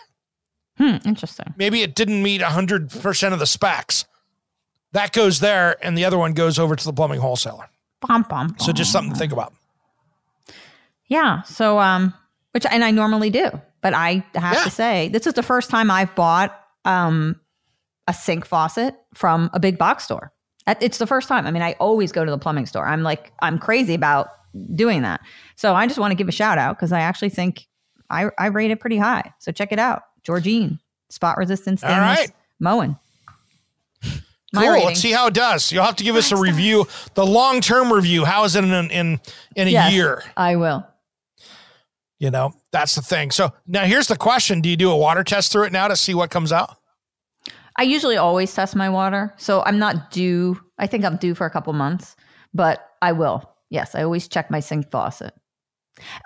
[0.78, 1.56] Hmm, interesting.
[1.58, 4.06] Maybe it didn't meet hundred percent of the specs.
[4.92, 7.68] That goes there, and the other one goes over to the plumbing wholesaler.
[8.60, 9.54] So just something to think about.
[11.08, 11.42] Yeah.
[11.44, 12.14] So, um,
[12.52, 13.50] which and I normally do,
[13.82, 14.64] but I have Yeah.
[14.64, 17.40] to say this is the first time I've bought um
[18.08, 20.32] a sink faucet from a big box store.
[20.82, 21.46] It's the first time.
[21.48, 22.86] I mean, I always go to the plumbing store.
[22.86, 24.28] I'm like, I'm crazy about
[24.76, 25.22] doing that.
[25.56, 27.68] So I just want to give a shout out because I actually think
[28.10, 29.34] I, I rate it pretty high.
[29.40, 30.04] So check it out.
[30.26, 30.80] Georgene,
[31.10, 32.32] spot resistant stainless right.
[32.60, 32.98] Moen.
[34.56, 34.86] Cool.
[34.86, 35.72] Let's see how it does.
[35.72, 38.24] You'll have to give us a review, the long term review.
[38.26, 39.20] How is it in in
[39.56, 40.24] in a Yes, year?
[40.38, 40.88] I will.
[42.20, 43.30] You know, that's the thing.
[43.32, 45.96] So now here's the question: Do you do a water test through it now to
[45.96, 46.78] see what comes out?
[47.80, 49.34] I usually always test my water.
[49.38, 50.60] So I'm not due.
[50.80, 52.16] I think I'm due for a couple months,
[52.54, 53.54] but I will.
[53.70, 55.34] Yes, I always check my sink faucet.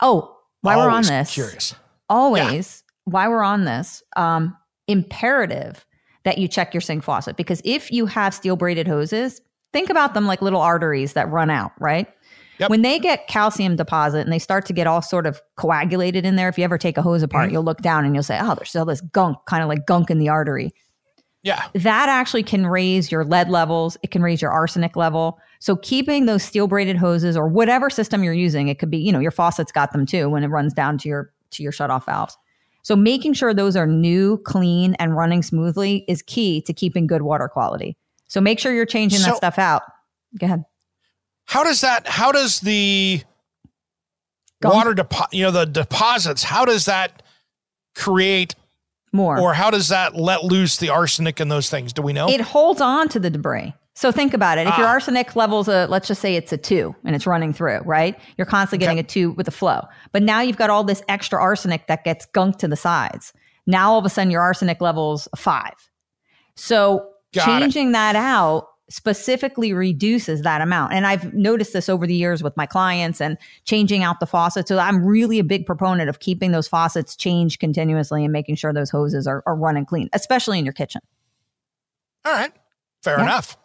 [0.01, 1.73] Oh, while we're on this, curious.
[2.07, 4.55] always while we're on this, um,
[4.87, 5.85] imperative
[6.23, 9.41] that you check your sink faucet because if you have steel braided hoses,
[9.73, 12.07] think about them like little arteries that run out, right?
[12.59, 12.69] Yep.
[12.69, 16.35] When they get calcium deposit and they start to get all sort of coagulated in
[16.35, 17.53] there, if you ever take a hose apart, Mm-hmm.
[17.53, 20.11] you'll look down and you'll say, "Oh, there's still this gunk, kind of like gunk
[20.11, 20.71] in the artery."
[21.43, 21.63] Yeah.
[21.73, 23.97] that actually can raise your lead levels.
[24.03, 25.39] It can raise your arsenic level.
[25.59, 29.11] So keeping those steel braided hoses or whatever system you're using, it could be, you
[29.11, 31.89] know, your faucet's got them too when it runs down to your to your shut
[31.89, 32.37] off valves.
[32.83, 37.21] So making sure those are new, clean, and running smoothly is key to keeping good
[37.21, 37.95] water quality.
[38.27, 39.83] So make sure you're changing So- that stuff out.
[40.39, 40.63] Go ahead.
[41.45, 42.07] How does that?
[42.07, 43.21] How does the
[44.63, 46.43] water depo- You know, the deposits.
[46.43, 47.23] How does that
[47.95, 48.55] create,
[49.11, 49.37] More.
[49.39, 51.91] or how does that let loose the arsenic and those things?
[51.93, 52.29] Do we know?
[52.29, 53.73] it holds on to the debris.
[54.01, 54.65] So think about it.
[54.65, 54.93] If your Ah.
[54.93, 58.19] arsenic levels, a, let's just say it's a two and it's running through, right?
[58.35, 59.05] You're constantly getting Okay.
[59.05, 59.81] a two with the flow.
[60.11, 63.31] But now you've got all this extra arsenic that gets gunked to the sides.
[63.67, 65.75] Now all of a sudden your arsenic level's a five.
[66.55, 67.59] So Got it.
[67.61, 70.93] changing that out specifically reduces that amount.
[70.93, 74.67] And I've noticed this over the years with my clients and changing out the faucets.
[74.67, 78.73] So I'm really a big proponent of keeping those faucets changed continuously and making sure
[78.73, 81.01] those hoses are, are running clean, especially in your kitchen.
[82.25, 82.51] All right.
[83.03, 83.25] Fair Yeah.
[83.25, 83.57] enough.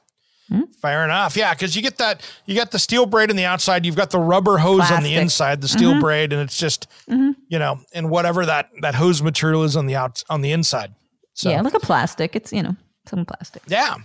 [0.49, 0.63] Hmm?
[0.81, 1.37] Fair enough.
[1.37, 4.11] Yeah, because you get that you got the steel braid on the outside, you've got
[4.11, 6.01] the rubber hose on the inside, the steel Mhm.
[6.01, 7.35] braid, and it's just Mhm.
[7.49, 10.95] you know, and whatever that that hose material is on the out on the inside.
[11.35, 12.37] So Yeah, like a plastic.
[12.37, 12.77] It's, you know,
[13.09, 13.63] some plastic.
[13.67, 13.97] yeah.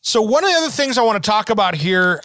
[0.00, 2.22] So one of the other things I want to talk about here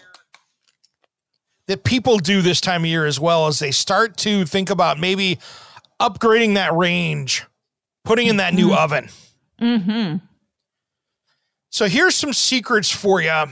[1.67, 4.99] that people do this time of year as well is they start to think about
[4.99, 5.39] maybe
[5.99, 7.43] upgrading that range,
[8.03, 9.09] putting in that new oven.
[9.59, 10.17] Mm-hmm.
[11.71, 13.45] So here's some secrets for you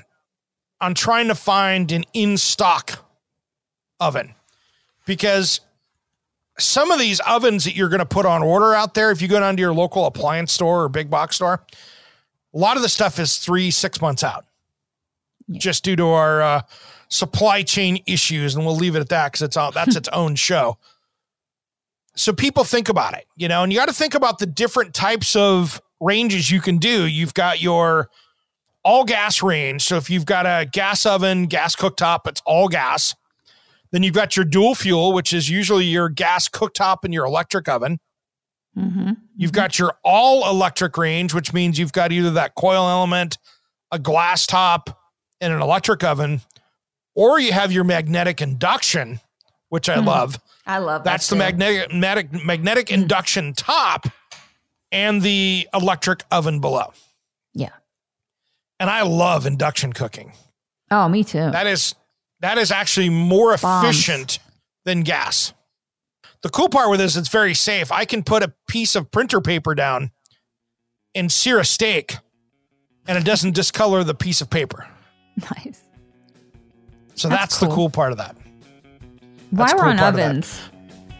[0.82, 3.06] on trying to find an in stock
[4.00, 4.34] oven
[5.06, 5.62] because
[6.58, 9.28] some of these ovens that you're going to put on order out there, if you
[9.28, 11.64] go down to your local appliance store or big box store,
[12.54, 14.46] a lot of the stuff is three, six months out
[15.52, 16.62] just due to our uh,
[17.08, 18.56] supply chain issues.
[18.56, 20.78] And we'll leave it at that because it's all, that's its own show.
[22.16, 24.94] So people think about it, you know, and you got to think about the different
[24.94, 27.08] types of ranges you can do.
[27.08, 28.10] You've got your
[28.84, 29.84] all gas range.
[29.84, 33.16] So if you've got a gas oven, gas cooktop, it's all gas.
[33.92, 37.68] Then you've got your dual fuel, which is usually your gas cooktop and your electric
[37.68, 38.00] oven.
[38.78, 39.12] Mm-hmm.
[39.36, 39.56] You've mm-hmm.
[39.56, 43.38] got your all electric range, which means you've got either that coil element,
[43.92, 44.98] a glass top,
[45.42, 46.42] and an electric oven,
[47.16, 49.20] or you have your magnetic induction,
[49.70, 50.08] which I hmm.
[50.08, 50.40] love.
[50.66, 51.12] I love that.
[51.12, 51.58] That's the that too.
[51.58, 54.08] magnetic magnetic, magnetic induction top
[54.92, 56.94] and the electric oven below.
[57.54, 57.70] Yeah.
[58.82, 60.34] And I love induction cooking.
[60.90, 61.52] Oh, me too.
[61.52, 61.94] That is
[62.40, 63.86] that is actually more Bombs.
[63.86, 64.40] efficient
[64.86, 65.54] than gas.
[66.42, 67.92] The cool part with this, it's very safe.
[67.92, 70.10] I can put a piece of printer paper down
[71.14, 72.18] and sear a steak,
[73.08, 74.88] and it doesn't discolor the piece of paper.
[75.38, 75.84] nice.
[77.14, 77.76] So That's that's, the cool.
[77.76, 78.36] cool part of that.
[79.52, 80.30] The we're cool on part of that.
[80.30, 80.60] ovens,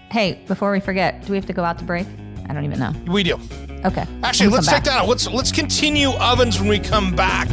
[0.10, 2.08] hey, before we forget, do we have to go out to break?
[2.50, 2.94] I don't even know.
[3.06, 3.40] We do.
[3.86, 4.06] Okay.
[4.24, 5.08] Actually, let's take that out.
[5.08, 7.50] Let's let's continue ovens when we come back.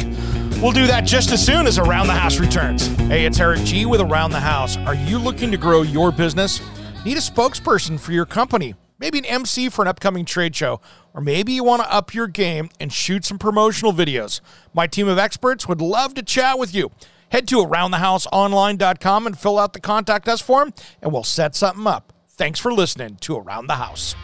[0.60, 2.88] We'll do that just as soon as Around the House returns.
[3.06, 4.76] Hey, it's Eric G with Around the House.
[4.76, 6.60] Are you looking to grow your business?
[7.04, 8.74] Need a spokesperson for your company?
[8.98, 10.80] Maybe an MC for an upcoming trade show,
[11.14, 14.40] or maybe you want to up your game and shoot some promotional videos.
[14.74, 16.90] My team of experts would love to chat with you.
[17.30, 22.12] Head to aroundthehouseonline.com and fill out the contact us form, and we'll set something up.
[22.30, 24.16] Thanks for listening to Around the House.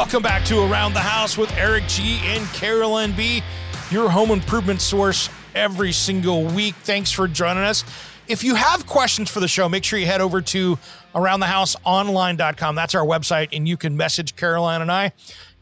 [0.00, 3.42] Welcome back to Around the House with Eric G and Carolyn B,
[3.90, 6.74] your home improvement source every single week.
[6.74, 7.84] Thanks for joining us.
[8.26, 10.78] If you have questions for the show, make sure you head over to
[11.14, 12.74] aroundthehouseonline.com.
[12.76, 15.12] That's our website, and you can message Caroline and I,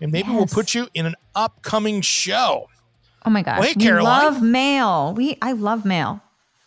[0.00, 2.68] and maybe we'll put you in an upcoming show.
[3.26, 3.58] Oh my gosh.
[3.58, 4.22] Well, hey, we Caroline.
[4.22, 5.14] love mail.
[5.14, 6.22] We I love mail.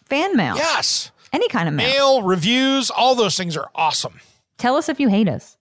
[0.08, 0.58] Fan mail.
[0.58, 1.12] Yes.
[1.32, 1.88] Any kind of mail.
[1.90, 4.20] Mail, reviews, all those things are awesome.
[4.58, 5.56] Tell us if you hate us.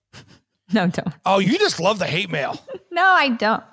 [0.73, 1.13] no, don't.
[1.25, 2.59] Oh, you just love the hate mail.
[2.93, 3.63] No, I don't.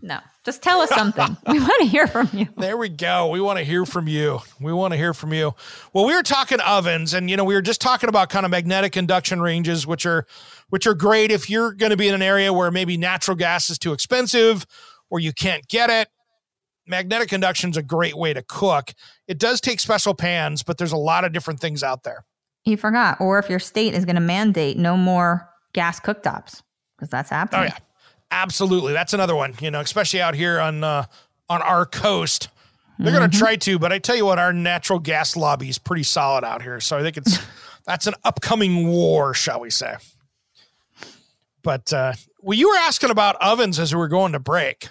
[0.00, 0.20] No.
[0.42, 1.36] Just tell us something.
[1.48, 2.48] we want to hear from you.
[2.56, 3.28] There we go.
[3.28, 4.38] We want to hear from you.
[4.58, 5.54] We want to hear from you.
[5.92, 8.50] Well, we were talking ovens and you know, we were just talking about kind of
[8.50, 10.26] magnetic induction ranges which are
[10.70, 13.68] which are great if you're going to be in an area where maybe natural gas
[13.68, 14.64] is too expensive
[15.10, 16.08] or you can't get it.
[16.86, 18.94] Magnetic induction is a great way to cook.
[19.28, 22.24] It does take special pans, but there's a lot of different things out there.
[22.64, 23.20] You forgot.
[23.20, 26.62] Or if your state is going to mandate no more gas cooktops,
[26.96, 27.60] because that's happening.
[27.60, 27.78] Oh yeah.
[28.32, 28.92] Absolutely.
[28.92, 31.04] That's another one, you know, especially out here on uh
[31.48, 32.48] on our coast.
[32.98, 35.76] They're going to try to, but I tell you what, our natural gas lobby is
[35.76, 36.80] pretty solid out here.
[36.80, 37.38] So I think it's
[37.86, 39.96] that's an upcoming war, shall we say.
[41.62, 44.88] But uh well, you were asking about ovens as we were going to break.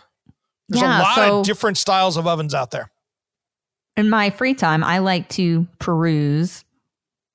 [0.69, 2.89] There's a lot so- of different styles of ovens out there.
[3.97, 6.65] In my free time, I like to peruse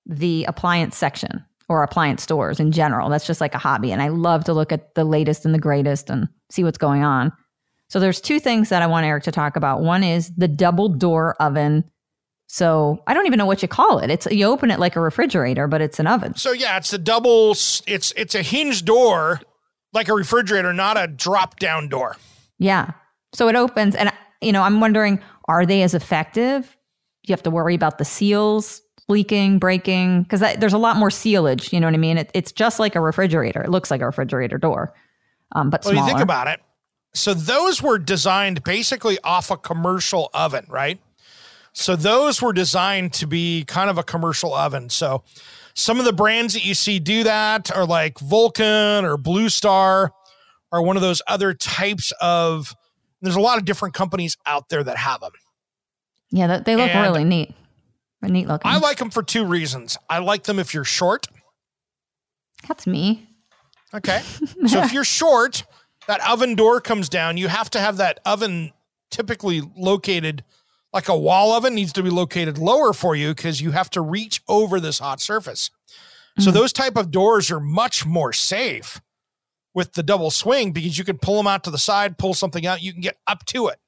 [0.06, 3.08] the appliance section or appliance stores in general.
[3.08, 3.92] That's just like a hobby.
[3.92, 7.04] And I love to look at the latest and the greatest and see what's going
[7.04, 7.32] on.
[7.88, 9.80] So there's two things that I want Eric to talk about.
[9.80, 11.88] One is the double door oven.
[12.48, 14.10] So I don't even know what you call it.
[14.10, 16.34] It's you open it like a refrigerator, but it's an oven.
[16.34, 19.40] So yeah, it's a double it's it's a hinge door
[19.92, 22.16] like a refrigerator, not a drop down door.
[22.58, 22.90] Yeah.
[23.32, 26.64] So it opens, and you know, I'm wondering, are they as effective?
[27.22, 31.08] Do You have to worry about the seals leaking, breaking, because there's a lot more
[31.10, 31.72] sealage.
[31.72, 32.16] You know what I mean?
[32.18, 33.62] It, it's just like a refrigerator.
[33.62, 34.94] It looks like a refrigerator door,
[35.52, 36.06] um, but Well, smaller.
[36.06, 36.60] you think about it.
[37.12, 41.00] So those were designed basically off a commercial oven, right?
[41.72, 44.88] So those were designed to be kind of a commercial oven.
[44.90, 45.22] So
[45.74, 50.12] some of the brands that you see do that are like Vulcan or Blue Star
[50.72, 52.74] or one of those other types of
[53.22, 55.32] there's a lot of different companies out there that have them.
[56.30, 57.54] yeah, they look And- really neat.
[58.20, 58.70] They're neat looking.
[58.70, 59.96] I like them for two reasons.
[60.08, 61.26] I like them if you're short.
[62.68, 63.28] That's me.
[63.94, 64.22] Okay.
[64.66, 65.64] So if you're short,
[66.06, 67.36] that oven door comes down.
[67.36, 68.72] You have to have that oven
[69.10, 70.44] typically located
[70.92, 74.00] like a wall oven needs to be located lower for you because you have to
[74.00, 75.70] reach over this hot surface.
[76.38, 76.54] So mm.
[76.54, 79.00] those type of doors are much more safe
[79.72, 82.66] with the double swing because you can pull them out to the side, pull something
[82.66, 83.78] out, you can get up to it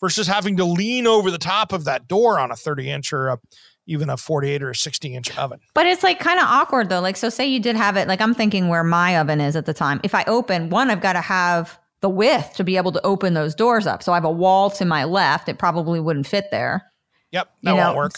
[0.00, 3.28] versus having to lean over the top of that door on a 30 inch or
[3.28, 3.38] a,
[3.86, 5.60] even a 48 or a 60 inch oven.
[5.74, 7.00] But it's like kind of awkward though.
[7.00, 9.66] Like, so say you did have it, like I'm thinking where my oven is at
[9.66, 10.00] the time.
[10.02, 13.34] If I open one, I've got to have the width to be able to open
[13.34, 14.02] those doors up.
[14.02, 15.48] So I have a wall to my left.
[15.48, 16.90] It probably wouldn't fit there.
[17.32, 18.12] Yep, that you know, won't work.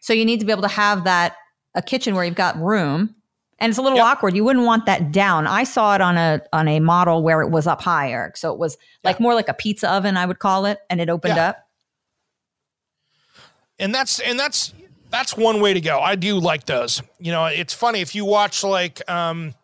[0.00, 1.36] So you need to be able to have that
[1.74, 3.14] a kitchen where you've got room.
[3.62, 4.06] And it's a little Yep.
[4.06, 4.36] awkward.
[4.36, 5.46] You wouldn't want that down.
[5.46, 8.58] I saw it on a on a model where it was up higher, So it
[8.58, 11.50] was like more like a pizza oven, I would call it, and it opened Yeah.
[11.50, 11.68] up.
[13.78, 14.74] and that's and that's
[15.10, 16.00] that's one way to go.
[16.00, 17.02] I do like those.
[17.18, 19.54] You know, it's funny if you watch like um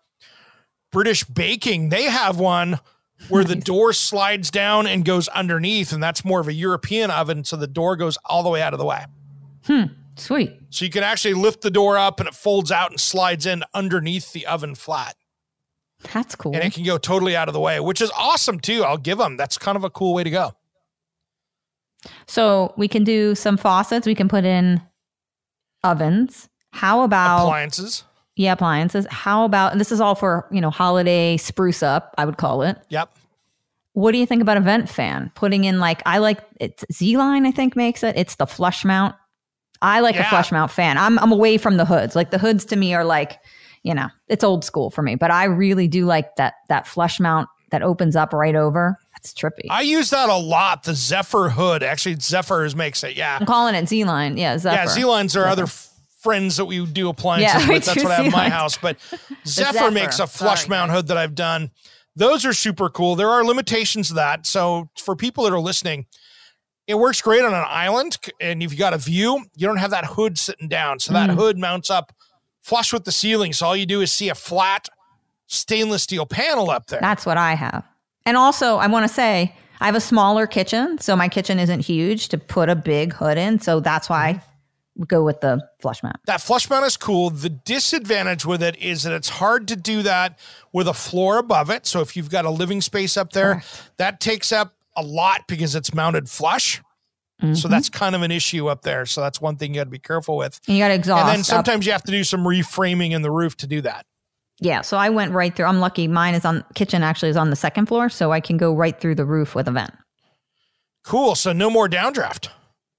[0.92, 2.80] British baking, they have one
[3.28, 7.44] where the door slides down and goes underneath, and that's more of a European oven,
[7.44, 9.04] so the door goes all the way out of the way.
[10.18, 10.59] Sweet.
[10.70, 13.62] So you can actually lift the door up and it folds out and slides in
[13.72, 15.16] underneath the oven flat.
[16.12, 16.54] That's cool.
[16.54, 18.85] And it can go totally out of the way, which is awesome too.
[18.85, 19.37] I'll give them.
[19.37, 20.52] That's kind of a cool way to go.
[22.26, 24.07] So we can do some faucets.
[24.07, 24.81] We can put in
[25.85, 26.48] ovens.
[26.72, 28.04] How about Appliances.
[28.37, 29.07] yeah appliances?
[29.11, 32.14] How about and this is all for you know holiday spruce up?
[32.18, 32.76] I would call it.
[32.90, 33.11] Yep.
[33.94, 35.33] What do you think about a vent fan?
[35.35, 38.16] Putting in like I like it's ZLINE I think makes it.
[38.16, 39.16] It's the flush mount.
[39.83, 40.31] I like a Yeah.
[40.31, 40.99] flush mount fan.
[40.99, 42.16] I'm I'm away from the hoods.
[42.16, 43.39] Like the hoods to me are like,
[43.83, 45.14] you know, it's old school for me.
[45.14, 48.99] But I really do like that that flush mount that opens up right over.
[49.14, 49.66] That's trippy.
[49.70, 50.85] I use that a lot.
[50.85, 51.83] The Zephyr hood.
[51.83, 53.16] Actually, Zephyrs makes it.
[53.16, 53.37] Yeah.
[53.41, 54.39] I'm calling it ZLINE.
[54.39, 54.74] Yeah, Zephyr.
[54.76, 55.89] Yeah, ZLINEs are other f-
[56.20, 57.85] friends that we do appliances Yeah, with.
[57.85, 58.79] That's what I have in my house.
[58.79, 58.97] But
[59.47, 59.91] Zephyr, Zephyr.
[59.91, 60.97] makes a flush Sorry, mount guys.
[60.99, 61.70] hood that I've done.
[62.16, 63.16] Those are super cool.
[63.16, 64.47] There are limitations to that.
[64.47, 66.07] So for people that are listening,
[66.89, 68.18] it works great on an island.
[68.41, 70.99] And if you got a view, you don't have that hood sitting down.
[70.99, 71.14] So Mm.
[71.14, 72.12] that hood mounts up
[72.62, 73.53] flush with the ceiling.
[73.53, 74.89] So all you do is see a flat
[75.47, 76.99] stainless steel panel up there.
[77.01, 77.84] That's what I have.
[78.26, 81.80] And also, I want to say I have a smaller kitchen, so my kitchen isn't
[81.80, 83.61] huge to put a big hood in.
[83.61, 84.43] So that's why
[85.07, 86.16] go with the flush mount.
[86.26, 87.30] That flush mount is cool.
[87.30, 90.39] The disadvantage with it is that it's hard to do that
[90.72, 91.86] with a floor above it.
[91.86, 93.91] So if you've got a living space up there, Correct.
[93.99, 96.82] that takes up a lot because it's mounted flush.
[97.42, 97.55] Mm-hmm.
[97.55, 99.07] So that's kind of an issue up there.
[99.07, 100.61] So that's one thing you got to be careful with.
[100.66, 101.20] And you got to exhaust.
[101.20, 101.46] and then up.
[101.46, 104.07] sometimes you have to do some reframing in the roof to do that.
[104.59, 104.80] yeah.
[104.80, 105.66] So I went right through.
[105.66, 106.09] I'm lucky.
[106.09, 107.05] Mine is on kitchen.
[107.05, 109.68] Actually, is on the second floor, so I can go right through the roof with
[109.68, 109.92] a vent.
[111.05, 111.36] Cool.
[111.36, 112.49] So no more downdraft.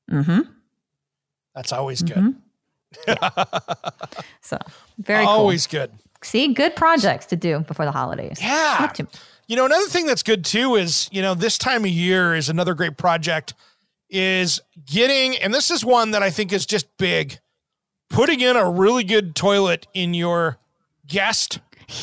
[0.10, 0.40] Mm-hmm.
[1.54, 2.36] That's always good.
[4.42, 4.58] So
[4.98, 5.92] very always good.
[6.24, 8.40] See, good projects to do before the holidays.
[8.42, 8.92] Yeah.
[9.50, 12.50] You know, another thing that's good too is, you know, this time of year is
[12.50, 13.56] another great project
[14.08, 17.40] is getting, and this is one that I think is just big,
[18.12, 20.60] putting in a really good toilet in your
[21.08, 21.60] guest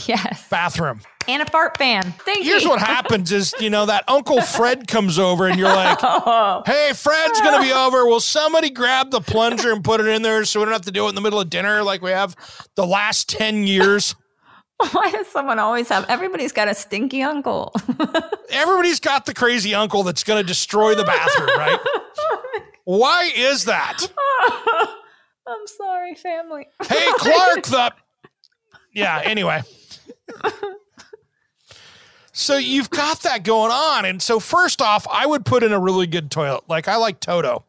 [0.09, 0.49] Yes.
[0.51, 1.03] bathroom.
[1.29, 2.03] And a fart fan.
[2.25, 2.51] Thank you.
[2.51, 2.69] Here's you.
[2.71, 6.65] what happens is, you know, that Uncle Fred comes over and you're like, Oh.
[6.67, 8.07] hey, Fred's going to be over.
[8.07, 10.91] Will somebody grab the plunger and put it in there so we don't have to
[10.91, 12.35] do it in the middle of dinner like we have
[12.75, 14.17] the last 10 years?
[14.93, 16.05] Why does someone always have?
[16.09, 17.75] Everybody's got a stinky uncle.
[18.51, 21.81] Everybody's got the crazy uncle that's going to destroy the bathroom, right?
[22.85, 24.07] Why is that?
[25.49, 26.69] I'm sorry, family.
[26.89, 27.93] Hey, Clark, the.
[28.93, 29.63] Yeah, anyway.
[32.39, 34.05] So you've got that going on.
[34.05, 36.65] And so, first off, I would put in a really good toilet.
[36.69, 37.65] Like, I like Toto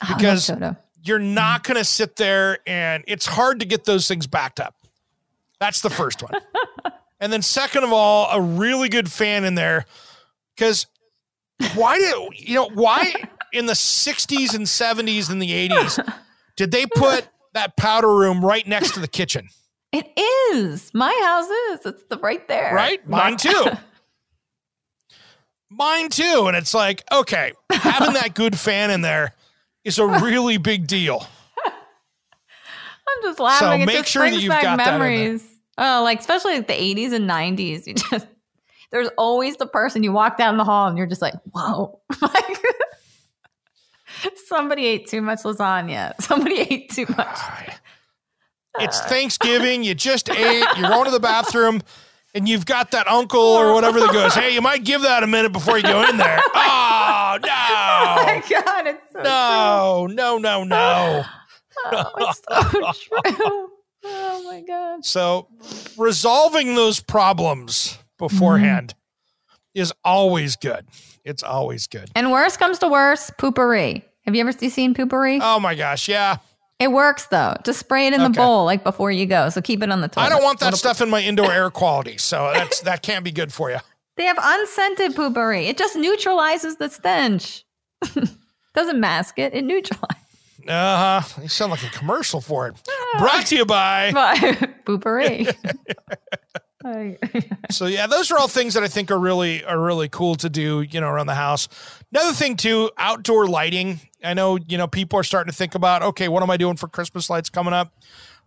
[0.00, 0.74] because Toto.
[1.02, 1.66] you're not mm.
[1.66, 4.74] going to sit there and it's hard to get those things backed up.
[5.60, 6.40] That's the first one.
[7.20, 9.84] and then, second of all, a really good fan in there
[10.56, 10.86] because
[11.74, 13.12] why did, you know, why
[13.52, 16.14] in the 60s and 70s and the 80s
[16.56, 19.48] did they put that powder room right next to the kitchen?
[19.92, 20.06] It
[20.54, 20.90] is.
[20.94, 21.48] My house
[21.80, 21.86] is.
[21.94, 22.74] It's the right there.
[22.74, 23.06] Right?
[23.08, 23.64] Mine too.
[25.68, 26.44] Mine too.
[26.46, 29.34] And it's like, okay, having that good fan in there
[29.84, 31.26] is a really big deal.
[31.66, 33.80] I'm just laughing.
[33.82, 35.49] it make sure that you've got that memories.
[35.82, 37.86] Oh, like especially like the 80s and 90s.
[37.86, 38.26] You just
[38.92, 42.00] there's always the person you walk down the hall and you're just like, whoa.
[42.20, 42.58] Like
[44.46, 46.20] somebody ate too much lasagna.
[46.20, 47.38] Somebody ate too much.
[48.78, 49.82] It's Thanksgiving.
[49.82, 50.64] You just ate.
[50.76, 51.82] You're going to the bathroom,
[52.34, 55.26] and you've got that uncle or whatever that goes, "Hey, you might give that a
[55.26, 57.48] minute before you go in there." Oh no!
[57.48, 61.22] Oh my god, it's so no, no, no, no.
[61.86, 63.69] Oh, it's so true.
[64.04, 65.04] Oh my god.
[65.04, 65.48] So,
[65.96, 69.80] resolving those problems beforehand mm-hmm.
[69.80, 70.86] is always good.
[71.24, 72.10] It's always good.
[72.14, 74.02] And worst comes to worst, Poo-Pourri.
[74.24, 75.38] Have you ever seen Poo-Pourri?
[75.42, 76.38] Oh my gosh, yeah.
[76.78, 77.54] it works though.
[77.64, 78.40] Just spray it in the Okay.
[78.40, 79.48] bowl like before you go.
[79.50, 80.26] So keep it on the toilet.
[80.26, 83.24] I don't want that Little- stuff in my indoor air quality, so that's that can't
[83.24, 83.78] be good for you.
[84.16, 85.66] They have unscented Poo-Pourri.
[85.68, 87.64] It just neutralizes the stench.
[88.74, 89.54] Doesn't mask it.
[89.54, 90.19] It neutralizes.
[90.70, 91.42] Uh huh.
[91.42, 92.74] You sound like a commercial for it.
[93.18, 94.12] Brought to you by.
[94.84, 95.54] Poo-Pourri.
[97.70, 100.48] So yeah, those are all things that I think are really are really cool to
[100.48, 101.68] do, you know, around the house.
[102.10, 104.00] Another thing too, outdoor lighting.
[104.24, 106.76] I know, you know, people are starting to think about, okay, what am I doing
[106.76, 107.92] for Christmas lights coming up?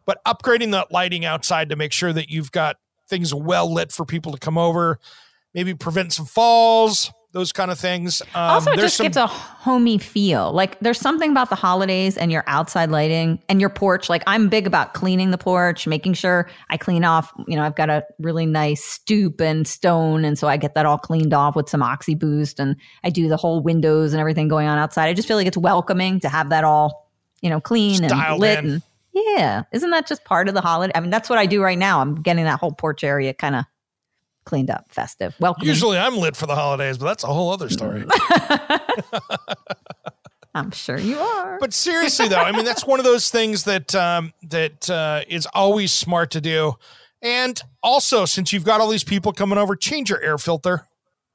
[0.06, 4.06] But upgrading that lighting outside to make sure that you've got things well lit for
[4.06, 5.00] people to come over,
[5.54, 8.22] maybe prevent some falls, those kind of things.
[8.22, 10.54] Um, also, it just gives a homey feel.
[10.54, 14.08] Like there's something about the holidays and your outside lighting and your porch.
[14.08, 17.34] Like I'm big about cleaning the porch, making sure I clean off.
[17.48, 20.86] You know, I've got a really nice stoop and stone, and so I get that
[20.86, 24.48] all cleaned off with some Oxy Boost, and I do the whole windows and everything
[24.48, 25.10] going on outside.
[25.10, 27.12] I just feel like it's welcoming to have that all,
[27.42, 28.60] you know, clean and lit.
[28.60, 28.66] in.
[28.66, 28.82] And
[29.12, 30.94] yeah, isn't that just part of the holiday?
[30.94, 32.00] I mean, that's what I do right now.
[32.00, 33.66] I'm getting that whole porch area kind of
[34.46, 35.68] cleaned up, festive, welcoming.
[35.68, 38.06] usually I'm lit for the holidays, but that's a whole other story.
[40.56, 41.58] I'm sure you are.
[41.60, 45.48] But seriously, though, I mean, that's one of those things that um, that uh, is
[45.54, 46.74] always smart to do.
[47.24, 50.86] And also, since you've got all these people coming over, change your air filter.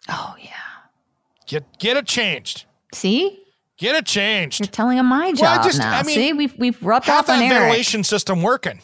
[0.09, 0.51] oh yeah.
[1.47, 2.67] Get get it changed.
[2.95, 3.43] See,
[3.77, 4.59] Get it changed.
[4.61, 5.99] You're telling him my job Well, I just- now.
[5.99, 7.61] I mean, See, we've we've rubbed off on that Eric.
[7.63, 8.81] ventilation system working.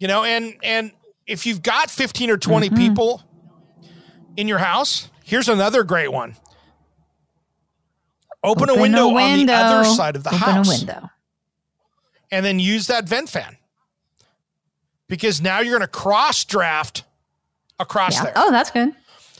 [0.00, 0.90] You know, and and
[1.26, 2.76] if you've got 15 or 20 Mm-hmm.
[2.76, 3.22] people
[4.36, 6.36] in your house, here's another great one.
[8.42, 10.68] Open, a window, on the other side of the Open house.
[10.82, 11.10] a window.
[12.30, 13.56] and then use that vent fan.
[15.08, 17.04] Because now you're going to cross draft
[17.78, 18.24] across Yeah.
[18.24, 18.32] there.
[18.36, 18.92] Oh, that's good.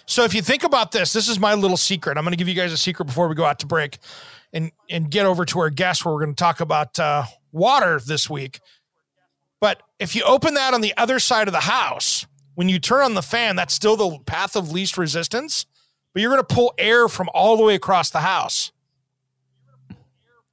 [0.06, 2.16] So if you think about this, this is my little secret.
[2.16, 3.98] I'm going to give you guys a secret before we go out to break
[4.52, 7.98] and and get over to our guest where we're going to talk about uh, water
[8.06, 8.60] this week.
[9.64, 13.00] But if you open that on the other side of the house, when you turn
[13.00, 15.64] on the fan, that's still the path of least resistance,
[16.12, 18.72] but you're going to pull air from all the way across the house.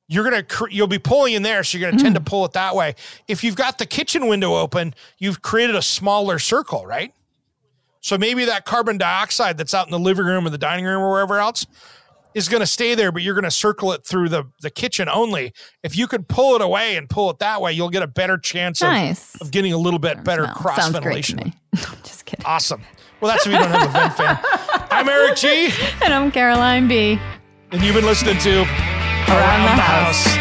[0.08, 2.26] you're gonna cr- you'll be pulling in there, so you're gonna tend to mm.
[2.26, 2.96] pull it that way.
[3.28, 7.14] If you've got the kitchen window open, you've created a smaller circle, right?
[8.00, 11.02] So maybe that carbon dioxide that's out in the living room or the dining room
[11.02, 11.66] or wherever else
[12.34, 15.10] is going to stay there, but you're going to circle it through the, the kitchen
[15.10, 15.54] only.
[15.84, 18.38] If you could pull it away and pull it that way, you'll get a better
[18.38, 19.36] chance of, Nice.
[19.42, 21.38] of getting a little bit better cross Sounds great to ventilation.
[21.38, 21.54] me.
[22.04, 22.46] Just kidding.
[22.46, 22.82] Awesome.
[23.20, 24.40] Well, that's if you don't have a vent fan.
[24.92, 25.70] I'm Eric G,
[26.04, 27.20] And I'm Caroline B.
[27.72, 30.41] and you've been listening to Around the House.